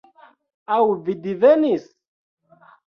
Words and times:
Aŭ 0.77 0.87
vi 1.03 1.17
divenis? 1.29 1.87